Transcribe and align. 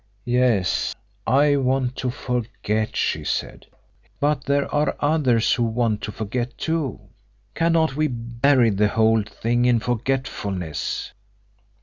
"Yes, 0.25 0.95
I 1.27 1.57
want 1.57 1.95
to 1.97 2.09
forget," 2.09 2.95
she 2.95 3.23
said. 3.23 3.67
"But 4.19 4.45
there 4.45 4.67
are 4.73 4.95
others 4.99 5.53
who 5.53 5.61
want 5.63 6.01
to 6.01 6.11
forget, 6.11 6.57
too. 6.57 6.99
Cannot 7.53 7.95
we 7.95 8.07
bury 8.07 8.71
the 8.71 8.87
whole 8.87 9.21
thing 9.21 9.65
in 9.65 9.79
forgetfulness?" 9.79 11.13